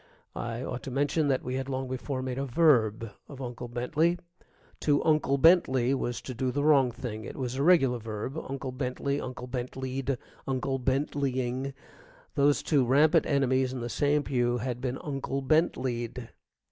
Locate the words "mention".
0.89-1.27